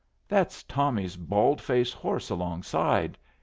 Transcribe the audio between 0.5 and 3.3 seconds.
Tommy's bald faced horse alongside.